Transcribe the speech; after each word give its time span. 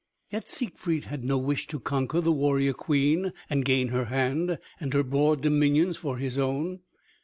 Yet 0.31 0.49
Siegfried 0.49 1.03
had 1.03 1.23
no 1.23 1.37
wish 1.37 1.67
to 1.67 1.79
conquer 1.79 2.21
the 2.21 2.31
warrior 2.31 2.73
queen 2.73 3.33
and 3.51 3.63
gain 3.63 3.89
her 3.89 4.05
hand 4.05 4.57
and 4.79 4.91
her 4.95 5.03
broad 5.03 5.43
dominions 5.43 5.95
for 5.95 6.17
his 6.17 6.39
own. 6.39 6.79